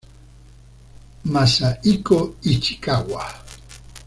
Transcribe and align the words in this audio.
Masahiko 1.33 2.17
Ichikawa 2.51 3.23